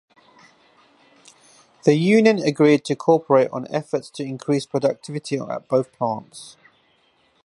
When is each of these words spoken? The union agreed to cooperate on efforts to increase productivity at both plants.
The 1.83 1.93
union 1.93 2.39
agreed 2.39 2.83
to 2.85 2.95
cooperate 2.95 3.51
on 3.51 3.67
efforts 3.69 4.09
to 4.15 4.23
increase 4.23 4.65
productivity 4.65 5.37
at 5.37 5.67
both 5.67 5.91
plants. 5.93 6.57